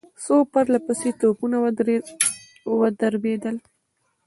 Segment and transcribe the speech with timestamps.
[0.23, 1.57] څو پرله پسې توپونه
[2.81, 3.55] ودربېدل.